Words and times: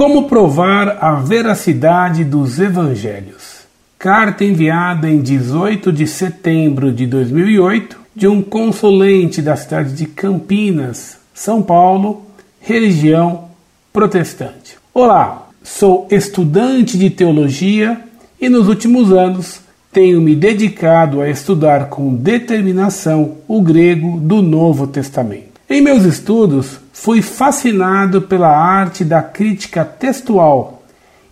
Como 0.00 0.22
provar 0.22 0.96
a 0.98 1.16
veracidade 1.16 2.24
dos 2.24 2.58
evangelhos? 2.58 3.66
Carta 3.98 4.42
enviada 4.42 5.10
em 5.10 5.20
18 5.20 5.92
de 5.92 6.06
setembro 6.06 6.90
de 6.90 7.06
2008 7.06 7.98
de 8.16 8.26
um 8.26 8.40
consulente 8.40 9.42
da 9.42 9.54
cidade 9.56 9.92
de 9.92 10.06
Campinas, 10.06 11.18
São 11.34 11.60
Paulo, 11.60 12.24
religião 12.62 13.50
protestante. 13.92 14.78
Olá, 14.94 15.48
sou 15.62 16.08
estudante 16.10 16.96
de 16.96 17.10
teologia 17.10 18.00
e 18.40 18.48
nos 18.48 18.68
últimos 18.68 19.12
anos 19.12 19.60
tenho 19.92 20.18
me 20.18 20.34
dedicado 20.34 21.20
a 21.20 21.28
estudar 21.28 21.90
com 21.90 22.14
determinação 22.14 23.36
o 23.46 23.60
grego 23.60 24.18
do 24.18 24.40
Novo 24.40 24.86
Testamento. 24.86 25.60
Em 25.68 25.82
meus 25.82 26.04
estudos, 26.04 26.79
fui 26.92 27.22
fascinado 27.22 28.22
pela 28.22 28.48
arte 28.48 29.04
da 29.04 29.22
crítica 29.22 29.84
textual 29.84 30.82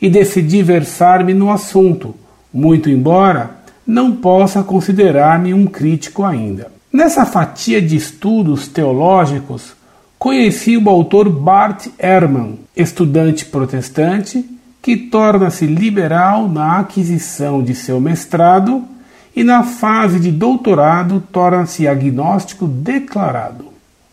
e 0.01 0.09
decidi 0.09 0.63
versar-me 0.63 1.35
no 1.35 1.51
assunto, 1.51 2.15
muito 2.53 2.89
embora 2.89 3.59
não 3.87 4.13
possa 4.13 4.63
considerar-me 4.63 5.55
um 5.55 5.67
crítico 5.67 6.23
ainda. 6.23 6.71
Nessa 6.93 7.25
fatia 7.25 7.81
de 7.81 7.97
estudos 7.97 8.69
teológicos, 8.69 9.75
conheci 10.19 10.77
o 10.77 10.89
autor 10.91 11.29
Bart 11.29 11.87
Ehrman, 11.99 12.59
estudante 12.77 13.47
protestante 13.47 14.45
que 14.81 14.97
torna-se 14.97 15.67
liberal 15.67 16.49
na 16.49 16.79
aquisição 16.79 17.63
de 17.63 17.75
seu 17.75 18.01
mestrado 18.01 18.85
e 19.35 19.45
na 19.45 19.63
fase 19.63 20.19
de 20.19 20.31
doutorado 20.31 21.23
torna-se 21.33 21.87
agnóstico 21.87 22.67
declarado, 22.67 23.67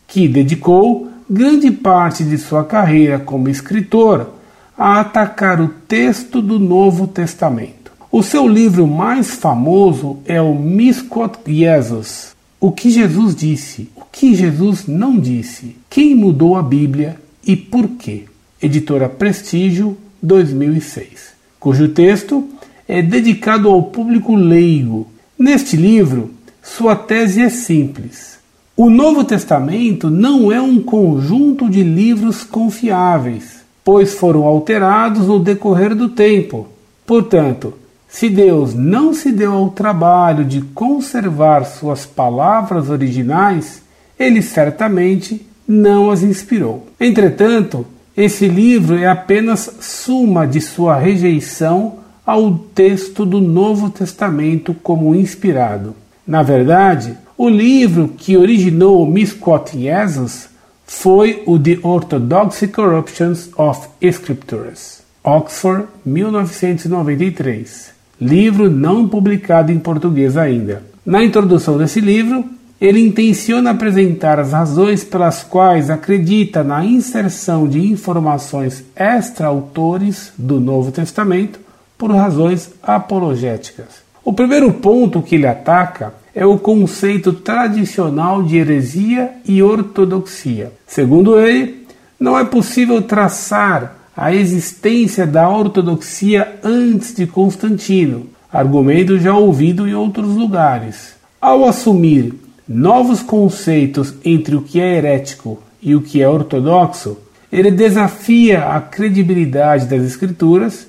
que 0.08 0.28
dedicou 0.28 1.12
grande 1.30 1.72
parte 1.72 2.24
de 2.24 2.38
sua 2.38 2.64
carreira 2.64 3.18
como 3.20 3.50
escritor 3.50 4.30
a 4.78 5.00
atacar 5.00 5.60
o 5.60 5.70
texto 5.88 6.42
do 6.42 6.60
Novo 6.60 7.08
Testamento. 7.08 7.92
O 8.12 8.22
seu 8.22 8.48
livro 8.48 8.88
mais 8.88 9.32
famoso 9.32 10.20
é 10.26 10.42
o 10.42 10.54
Misquot 10.54 11.38
Jesus, 11.46 12.36
o 12.60 12.72
que 12.72 12.90
Jesus 12.90 13.36
disse, 13.36 13.90
o 13.96 14.04
que 14.12 14.36
Jesus 14.36 14.88
não 14.88 15.20
disse, 15.20 15.76
quem 15.90 16.16
mudou 16.16 16.56
a 16.56 16.62
Bíblia 16.62 17.20
e 17.46 17.56
por 17.56 17.88
quê. 17.90 18.26
Editora 18.62 19.10
Prestígio, 19.10 19.98
2006, 20.22 21.34
cujo 21.60 21.90
texto 21.90 22.48
é 22.88 23.02
dedicado 23.02 23.70
ao 23.70 23.84
público 23.84 24.36
leigo. 24.36 25.08
Neste 25.38 25.76
livro, 25.76 26.32
sua 26.64 26.96
tese 26.96 27.42
é 27.42 27.50
simples. 27.50 28.40
O 28.78 28.90
Novo 28.90 29.24
Testamento 29.24 30.10
não 30.10 30.52
é 30.52 30.62
um 30.62 30.82
conjunto 30.82 31.70
de 31.70 31.82
livros 31.82 32.44
confiáveis, 32.44 33.64
pois 33.86 34.16
foram 34.16 34.44
alterados 34.44 35.28
no 35.28 35.40
decorrer 35.40 35.96
do 35.96 36.10
tempo. 36.10 36.68
Portanto, 37.06 37.74
se 38.06 38.28
Deus 38.28 38.74
não 38.74 39.14
se 39.14 39.32
deu 39.32 39.54
ao 39.54 39.70
trabalho 39.70 40.44
de 40.44 40.60
conservar 40.60 41.64
suas 41.64 42.06
palavras 42.06 42.90
originais, 42.90 43.82
ele 44.20 44.42
certamente 44.42 45.46
não 45.66 46.12
as 46.12 46.22
inspirou. 46.22 46.86
Entretanto, 47.00 47.86
esse 48.16 48.46
livro 48.46 48.98
é 48.98 49.08
apenas 49.08 49.74
suma 49.80 50.46
de 50.46 50.60
sua 50.60 50.98
rejeição 50.98 52.00
ao 52.26 52.52
texto 52.74 53.26
do 53.26 53.40
Novo 53.40 53.90
Testamento 53.90 54.76
como 54.84 55.16
inspirado. 55.16 55.96
Na 56.28 56.42
verdade, 56.42 57.18
o 57.38 57.48
livro 57.48 58.14
que 58.18 58.36
originou 58.36 59.04
o 59.04 59.12
Misquoting 59.12 59.84
Jesus 59.84 60.50
foi 60.88 61.44
o 61.46 61.60
The 61.60 61.80
Orthodoxy 61.84 62.68
Corruptions 62.68 63.50
of 63.58 63.88
Scriptures, 64.02 65.04
Oxford, 65.24 65.88
1993, 66.06 67.92
livro 68.20 68.70
não 68.70 69.08
publicado 69.08 69.72
em 69.72 69.80
português 69.80 70.38
ainda. 70.38 70.84
Na 71.06 71.24
introdução 71.24 71.78
desse 71.78 72.00
livro, 72.00 72.46
ele 72.80 73.00
intenciona 73.00 73.72
apresentar 73.72 74.40
as 74.40 74.52
razões 74.52 75.04
pelas 75.04 75.44
quais 75.44 75.90
acredita 75.90 76.64
na 76.64 76.86
inserção 76.86 77.68
de 77.68 77.80
informações 77.80 78.84
extra-autores 78.96 80.32
do 80.38 80.60
Novo 80.60 80.92
Testamento 80.92 81.60
por 81.98 82.12
razões 82.12 82.72
apologéticas. 82.84 84.05
O 84.26 84.34
primeiro 84.34 84.74
ponto 84.74 85.22
que 85.22 85.36
ele 85.36 85.46
ataca 85.46 86.12
é 86.34 86.44
o 86.44 86.58
conceito 86.58 87.32
tradicional 87.32 88.42
de 88.42 88.58
heresia 88.58 89.34
e 89.46 89.62
ortodoxia. 89.62 90.74
Segundo 90.88 91.40
ele, 91.40 91.86
não 92.20 92.36
é 92.36 92.44
possível 92.44 93.04
traçar 93.04 93.98
a 94.18 94.34
existência 94.34 95.28
da 95.28 95.48
ortodoxia 95.48 96.56
antes 96.64 97.14
de 97.14 97.28
Constantino, 97.28 98.26
argumento 98.52 99.20
já 99.20 99.38
ouvido 99.38 99.88
em 99.88 99.94
outros 99.94 100.36
lugares. 100.36 101.14
Ao 101.40 101.64
assumir 101.64 102.34
novos 102.68 103.22
conceitos 103.22 104.16
entre 104.26 104.56
o 104.56 104.62
que 104.64 104.82
é 104.82 104.98
herético 104.98 105.62
e 105.80 105.96
o 105.96 106.02
que 106.02 106.20
é 106.20 106.28
ortodoxo, 106.28 107.20
ele 107.52 107.70
desafia 107.70 108.70
a 108.70 108.82
credibilidade 108.82 109.86
das 109.86 110.02
Escrituras 110.02 110.88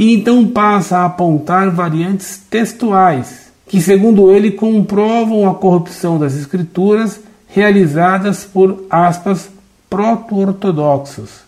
e 0.00 0.14
então 0.14 0.46
passa 0.46 0.98
a 0.98 1.06
apontar 1.06 1.72
variantes 1.72 2.40
textuais, 2.48 3.50
que, 3.66 3.80
segundo 3.80 4.30
ele, 4.30 4.52
comprovam 4.52 5.50
a 5.50 5.56
corrupção 5.56 6.20
das 6.20 6.36
Escrituras 6.36 7.18
realizadas 7.48 8.44
por 8.44 8.84
aspas 8.88 9.50
proto-ortodoxos, 9.90 11.40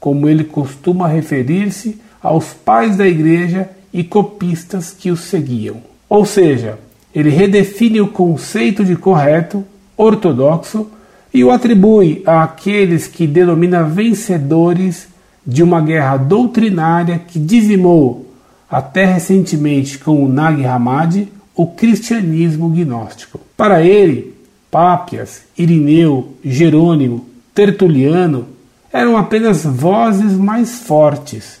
como 0.00 0.26
ele 0.26 0.42
costuma 0.42 1.06
referir-se 1.06 2.00
aos 2.22 2.54
pais 2.54 2.96
da 2.96 3.06
igreja 3.06 3.68
e 3.92 4.02
copistas 4.02 4.90
que 4.90 5.10
os 5.10 5.20
seguiam. 5.20 5.82
Ou 6.08 6.24
seja, 6.24 6.78
ele 7.14 7.28
redefine 7.28 8.00
o 8.00 8.08
conceito 8.08 8.86
de 8.86 8.96
correto, 8.96 9.62
ortodoxo, 9.98 10.90
e 11.34 11.44
o 11.44 11.50
atribui 11.50 12.22
àqueles 12.24 13.06
que 13.06 13.26
denomina 13.26 13.82
vencedores 13.82 15.08
de 15.48 15.62
uma 15.62 15.80
guerra 15.80 16.18
doutrinária 16.18 17.18
que 17.18 17.38
dizimou, 17.38 18.26
até 18.70 19.06
recentemente 19.06 19.98
com 19.98 20.22
o 20.22 20.28
Nag 20.28 20.62
Hammadi, 20.62 21.32
o 21.56 21.66
cristianismo 21.68 22.68
gnóstico. 22.68 23.40
Para 23.56 23.82
ele, 23.82 24.34
Pápias, 24.70 25.44
Irineu, 25.56 26.34
Jerônimo, 26.44 27.24
Tertuliano 27.54 28.46
eram 28.92 29.16
apenas 29.16 29.64
vozes 29.64 30.34
mais 30.34 30.80
fortes, 30.80 31.60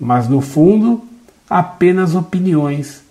mas 0.00 0.28
no 0.28 0.40
fundo 0.40 1.04
apenas 1.48 2.16
opiniões 2.16 3.02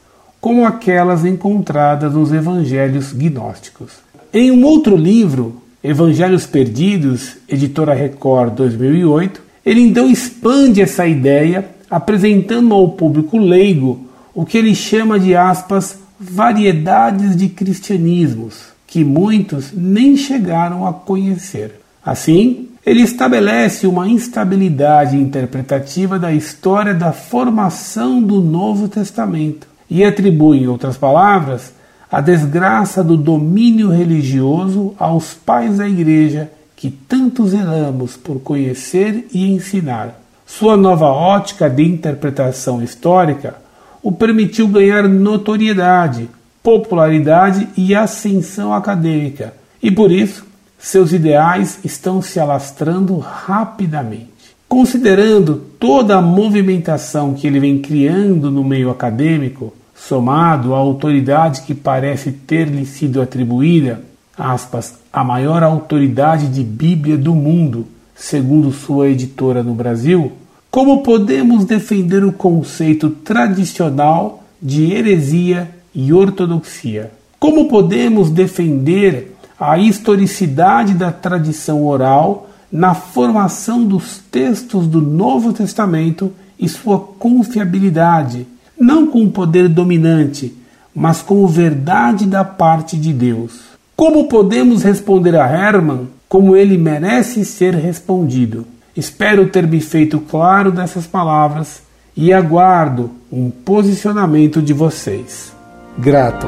como 0.41 0.65
aquelas 0.65 1.23
encontradas 1.23 2.13
nos 2.13 2.33
evangelhos 2.33 3.13
gnósticos. 3.13 3.93
Em 4.33 4.51
um 4.51 4.65
outro 4.65 4.97
livro, 4.97 5.61
Evangelhos 5.81 6.45
Perdidos, 6.45 7.37
editora 7.47 7.93
Record 7.93 8.53
2008, 8.55 9.46
ele 9.67 9.81
então 9.81 10.09
expande 10.09 10.81
essa 10.81 11.05
ideia, 11.05 11.67
apresentando 11.91 12.73
ao 12.73 12.87
público 12.91 13.37
leigo 13.37 14.07
o 14.33 14.45
que 14.45 14.57
ele 14.57 14.73
chama 14.73 15.19
de 15.19 15.35
aspas 15.35 15.99
variedades 16.17 17.35
de 17.35 17.49
cristianismos, 17.49 18.67
que 18.87 19.03
muitos 19.03 19.73
nem 19.73 20.15
chegaram 20.15 20.87
a 20.87 20.93
conhecer. 20.93 21.81
Assim, 22.05 22.69
ele 22.85 23.01
estabelece 23.01 23.85
uma 23.85 24.07
instabilidade 24.07 25.17
interpretativa 25.17 26.17
da 26.17 26.31
história 26.31 26.93
da 26.93 27.11
formação 27.11 28.21
do 28.23 28.39
Novo 28.39 28.87
Testamento, 28.87 29.67
e 29.89 30.01
atribui, 30.01 30.59
em 30.59 30.67
outras 30.67 30.95
palavras, 30.95 31.73
a 32.09 32.21
desgraça 32.21 33.03
do 33.03 33.17
domínio 33.17 33.89
religioso 33.89 34.95
aos 34.97 35.33
pais 35.33 35.77
da 35.77 35.89
Igreja 35.89 36.49
que 36.77 36.91
tanto 36.91 37.47
zelamos 37.47 38.15
por 38.15 38.39
conhecer 38.39 39.27
e 39.33 39.51
ensinar. 39.51 40.21
Sua 40.45 40.77
nova 40.77 41.07
ótica 41.07 41.67
de 41.67 41.83
interpretação 41.83 42.81
histórica 42.81 43.55
o 44.01 44.11
permitiu 44.11 44.67
ganhar 44.67 45.09
notoriedade, 45.09 46.29
popularidade 46.61 47.67
e 47.75 47.95
ascensão 47.95 48.73
acadêmica, 48.73 49.53
e 49.81 49.89
por 49.89 50.11
isso 50.11 50.45
seus 50.77 51.11
ideais 51.11 51.79
estão 51.83 52.21
se 52.21 52.39
alastrando 52.39 53.17
rapidamente. 53.17 54.55
Considerando 54.69 55.55
toda 55.79 56.17
a 56.17 56.21
movimentação 56.21 57.33
que 57.33 57.47
ele 57.47 57.59
vem 57.59 57.79
criando 57.79 58.51
no 58.51 58.63
meio 58.63 58.91
acadêmico, 58.91 59.73
somado 59.95 60.75
à 60.75 60.77
autoridade 60.77 61.63
que 61.63 61.73
parece 61.73 62.31
ter-lhe 62.31 62.85
sido 62.85 63.19
atribuída, 63.19 64.01
aspas, 64.37 64.99
a 65.11 65.23
maior 65.23 65.63
autoridade 65.63 66.47
de 66.47 66.63
Bíblia 66.63 67.17
do 67.17 67.33
mundo, 67.33 67.87
segundo 68.15 68.71
sua 68.71 69.09
editora 69.09 69.63
no 69.63 69.73
Brasil, 69.73 70.33
como 70.69 71.01
podemos 71.01 71.65
defender 71.65 72.23
o 72.23 72.31
conceito 72.31 73.09
tradicional 73.09 74.43
de 74.61 74.91
heresia 74.91 75.71
e 75.93 76.13
ortodoxia? 76.13 77.11
Como 77.39 77.67
podemos 77.67 78.29
defender 78.29 79.35
a 79.59 79.77
historicidade 79.77 80.93
da 80.93 81.11
tradição 81.11 81.85
oral 81.85 82.49
na 82.71 82.93
formação 82.93 83.83
dos 83.83 84.19
textos 84.29 84.87
do 84.87 85.01
Novo 85.01 85.53
Testamento 85.53 86.31
e 86.59 86.67
sua 86.67 86.99
confiabilidade, 86.99 88.45
não 88.79 89.07
com 89.07 89.29
poder 89.29 89.69
dominante, 89.69 90.53
mas 90.93 91.21
como 91.21 91.47
verdade 91.47 92.25
da 92.25 92.43
parte 92.43 92.97
de 92.97 93.13
Deus. 93.13 93.76
Como 93.97 94.27
podemos 94.27 94.83
responder 94.83 95.35
a 95.35 95.51
Herman 95.51 96.07
como 96.29 96.55
ele 96.55 96.77
merece 96.77 97.43
ser 97.43 97.73
respondido? 97.73 98.63
Espero 98.95 99.49
ter 99.49 99.65
me 99.65 99.81
feito 99.81 100.19
claro 100.19 100.71
dessas 100.71 101.07
palavras 101.07 101.81
e 102.15 102.31
aguardo 102.31 103.09
um 103.31 103.49
posicionamento 103.49 104.61
de 104.61 104.71
vocês. 104.71 105.51
Grato. 105.97 106.45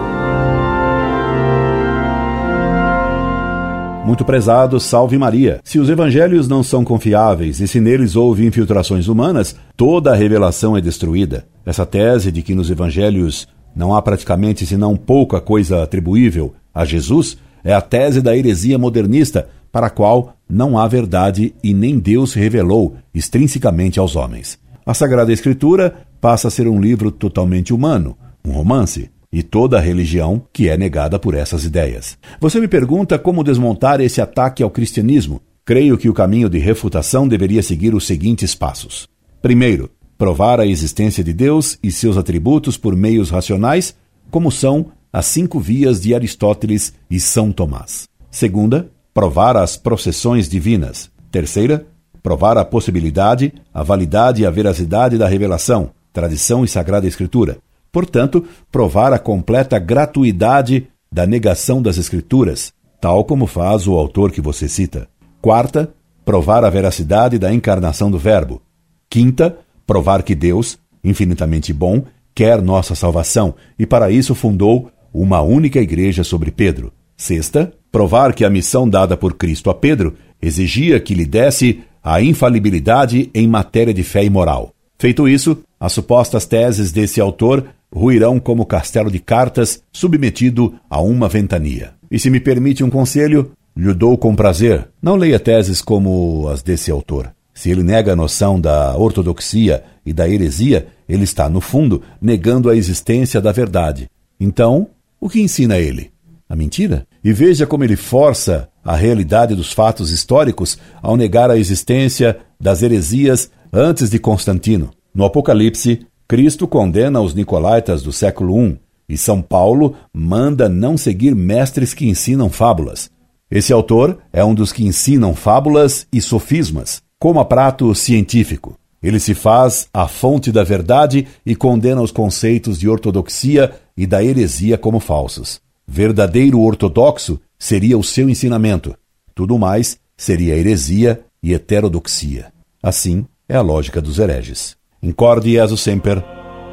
Muito 4.05 4.23
prezado, 4.23 4.79
salve 4.79 5.17
Maria. 5.17 5.59
Se 5.63 5.79
os 5.79 5.89
evangelhos 5.89 6.47
não 6.47 6.61
são 6.61 6.83
confiáveis 6.83 7.59
e 7.59 7.67
se 7.67 7.79
neles 7.79 8.15
houve 8.15 8.45
infiltrações 8.45 9.07
humanas, 9.07 9.55
toda 9.75 10.11
a 10.11 10.15
revelação 10.15 10.77
é 10.77 10.81
destruída. 10.81 11.47
Essa 11.65 11.83
tese 11.83 12.31
de 12.31 12.43
que 12.43 12.53
nos 12.53 12.69
evangelhos 12.69 13.47
não 13.75 13.95
há 13.95 14.01
praticamente 14.03 14.67
senão 14.67 14.95
pouca 14.95 15.41
coisa 15.41 15.81
atribuível 15.81 16.53
a 16.79 16.85
Jesus 16.85 17.37
é 17.61 17.73
a 17.73 17.81
tese 17.81 18.21
da 18.21 18.37
heresia 18.37 18.77
modernista, 18.77 19.49
para 19.69 19.87
a 19.87 19.89
qual 19.89 20.37
não 20.49 20.77
há 20.77 20.87
verdade 20.87 21.53
e 21.61 21.73
nem 21.73 21.99
Deus 21.99 22.33
revelou 22.33 22.95
extrinsecamente 23.13 23.99
aos 23.99 24.15
homens. 24.15 24.57
A 24.85 24.93
Sagrada 24.93 25.33
Escritura 25.33 26.07
passa 26.21 26.47
a 26.47 26.51
ser 26.51 26.69
um 26.69 26.79
livro 26.79 27.11
totalmente 27.11 27.73
humano, 27.73 28.17
um 28.47 28.51
romance 28.51 29.11
e 29.29 29.43
toda 29.43 29.77
a 29.77 29.81
religião 29.81 30.41
que 30.53 30.69
é 30.69 30.77
negada 30.77 31.19
por 31.19 31.35
essas 31.35 31.65
ideias. 31.65 32.17
Você 32.39 32.61
me 32.61 32.67
pergunta 32.69 33.19
como 33.19 33.43
desmontar 33.43 33.99
esse 33.99 34.21
ataque 34.21 34.63
ao 34.63 34.71
cristianismo. 34.71 35.41
Creio 35.65 35.97
que 35.97 36.07
o 36.07 36.13
caminho 36.13 36.49
de 36.49 36.59
refutação 36.59 37.27
deveria 37.27 37.61
seguir 37.61 37.93
os 37.93 38.07
seguintes 38.07 38.55
passos. 38.55 39.05
Primeiro, 39.41 39.89
provar 40.17 40.61
a 40.61 40.65
existência 40.65 41.25
de 41.25 41.33
Deus 41.33 41.77
e 41.83 41.91
seus 41.91 42.15
atributos 42.15 42.77
por 42.77 42.95
meios 42.95 43.29
racionais, 43.29 43.93
como 44.31 44.49
são 44.49 44.93
as 45.11 45.25
cinco 45.25 45.59
vias 45.59 46.01
de 46.01 46.13
Aristóteles 46.13 46.93
e 47.09 47.19
São 47.19 47.51
Tomás. 47.51 48.07
Segunda, 48.29 48.89
provar 49.13 49.57
as 49.57 49.75
processões 49.75 50.47
divinas. 50.47 51.09
Terceira, 51.31 51.85
provar 52.21 52.57
a 52.57 52.65
possibilidade, 52.65 53.53
a 53.73 53.83
validade 53.83 54.43
e 54.43 54.45
a 54.45 54.51
veracidade 54.51 55.17
da 55.17 55.27
revelação, 55.27 55.91
tradição 56.13 56.63
e 56.63 56.67
sagrada 56.67 57.07
escritura. 57.07 57.57
Portanto, 57.91 58.45
provar 58.71 59.13
a 59.13 59.19
completa 59.19 59.79
gratuidade 59.79 60.87
da 61.11 61.25
negação 61.25 61.81
das 61.81 61.97
Escrituras, 61.97 62.71
tal 63.01 63.23
como 63.25 63.47
faz 63.47 63.87
o 63.87 63.95
autor 63.95 64.31
que 64.31 64.41
você 64.41 64.67
cita. 64.67 65.07
Quarta, 65.41 65.91
provar 66.23 66.63
a 66.63 66.69
veracidade 66.69 67.39
da 67.39 67.51
encarnação 67.51 68.11
do 68.11 68.19
Verbo. 68.19 68.61
Quinta, 69.09 69.57
provar 69.87 70.21
que 70.21 70.35
Deus, 70.35 70.77
infinitamente 71.03 71.73
bom, 71.73 72.03
quer 72.35 72.61
nossa 72.61 72.93
salvação 72.93 73.55
e 73.77 73.87
para 73.87 74.11
isso 74.11 74.35
fundou 74.35 74.91
uma 75.13 75.41
única 75.41 75.79
igreja 75.79 76.23
sobre 76.23 76.51
Pedro. 76.51 76.91
Sexta, 77.15 77.73
provar 77.91 78.33
que 78.33 78.45
a 78.45 78.49
missão 78.49 78.87
dada 78.89 79.17
por 79.17 79.35
Cristo 79.35 79.69
a 79.69 79.75
Pedro 79.75 80.15
exigia 80.41 80.99
que 80.99 81.13
lhe 81.13 81.25
desse 81.25 81.81
a 82.03 82.21
infalibilidade 82.21 83.29
em 83.33 83.47
matéria 83.47 83.93
de 83.93 84.03
fé 84.03 84.23
e 84.23 84.29
moral. 84.29 84.73
Feito 84.97 85.27
isso, 85.27 85.57
as 85.79 85.93
supostas 85.93 86.45
teses 86.45 86.91
desse 86.91 87.19
autor 87.21 87.65
ruirão 87.93 88.39
como 88.39 88.65
castelo 88.65 89.09
de 89.09 89.19
cartas 89.19 89.81
submetido 89.91 90.75
a 90.89 91.01
uma 91.01 91.27
ventania. 91.27 91.93
E 92.11 92.19
se 92.19 92.29
me 92.29 92.39
permite 92.39 92.83
um 92.83 92.89
conselho, 92.89 93.51
lhe 93.75 93.93
dou 93.93 94.17
com 94.17 94.35
prazer. 94.35 94.87
Não 95.01 95.15
leia 95.15 95.39
teses 95.39 95.81
como 95.81 96.47
as 96.47 96.61
desse 96.61 96.91
autor. 96.91 97.31
Se 97.53 97.69
ele 97.69 97.83
nega 97.83 98.13
a 98.13 98.15
noção 98.15 98.59
da 98.59 98.95
ortodoxia 98.97 99.83
e 100.05 100.13
da 100.13 100.29
heresia, 100.29 100.87
ele 101.07 101.23
está, 101.23 101.49
no 101.49 101.59
fundo, 101.59 102.01
negando 102.21 102.69
a 102.69 102.75
existência 102.75 103.41
da 103.41 103.51
verdade. 103.51 104.09
Então, 104.39 104.87
o 105.19 105.29
que 105.29 105.41
ensina 105.41 105.77
ele? 105.77 106.11
A 106.47 106.55
mentira? 106.55 107.05
E 107.23 107.31
veja 107.33 107.67
como 107.67 107.83
ele 107.83 107.95
força 107.95 108.69
a 108.83 108.95
realidade 108.95 109.53
dos 109.53 109.71
fatos 109.71 110.11
históricos 110.11 110.77
ao 111.01 111.17
negar 111.17 111.51
a 111.51 111.57
existência 111.57 112.37
das 112.59 112.81
heresias 112.81 113.51
antes 113.71 114.09
de 114.09 114.17
Constantino. 114.17 114.91
No 115.13 115.25
Apocalipse, 115.25 116.07
Cristo 116.27 116.67
condena 116.67 117.21
os 117.21 117.33
nicolaítas 117.33 118.01
do 118.01 118.11
século 118.11 118.59
I 118.59 118.79
e 119.09 119.17
São 119.17 119.41
Paulo 119.41 119.95
manda 120.13 120.69
não 120.69 120.97
seguir 120.97 121.35
mestres 121.35 121.93
que 121.93 122.07
ensinam 122.07 122.49
fábulas. 122.49 123.09
Esse 123.51 123.73
autor 123.73 124.19
é 124.31 124.45
um 124.45 124.53
dos 124.53 124.71
que 124.71 124.85
ensinam 124.85 125.35
fábulas 125.35 126.05
e 126.13 126.21
sofismas, 126.21 127.01
como 127.19 127.39
a 127.39 127.45
prato 127.45 127.93
científico. 127.95 128.75
Ele 129.01 129.19
se 129.19 129.33
faz 129.33 129.87
a 129.93 130.07
fonte 130.07 130.51
da 130.51 130.63
verdade 130.63 131.25
e 131.45 131.55
condena 131.55 132.01
os 132.01 132.11
conceitos 132.11 132.77
de 132.77 132.87
ortodoxia 132.87 133.73
e 133.99 134.07
da 134.07 134.23
heresia 134.23 134.77
como 134.77 134.97
falsos. 135.01 135.59
Verdadeiro 135.85 136.61
ortodoxo 136.61 137.37
seria 137.59 137.97
o 137.97 138.03
seu 138.03 138.29
ensinamento. 138.29 138.95
Tudo 139.35 139.59
mais 139.59 139.99
seria 140.15 140.55
heresia 140.55 141.19
e 141.43 141.53
heterodoxia. 141.53 142.53
Assim 142.81 143.25
é 143.47 143.57
a 143.57 143.61
lógica 143.61 144.01
dos 144.01 144.17
hereges. 144.17 144.77
Incorde 145.03 145.51
Jesus 145.51 145.81
Semper, 145.81 146.23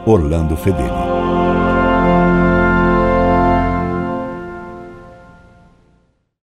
Orlando 0.07 0.57
Fedeli. 0.57 1.16